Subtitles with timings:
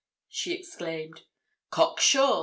[0.27, 1.21] she exclaimed.
[1.69, 2.39] "Cock sure!